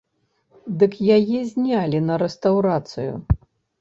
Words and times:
Дык 0.83 0.95
яе 1.17 1.39
знялі 1.51 1.97
на 2.09 2.19
рэстаўрацыю! 2.25 3.13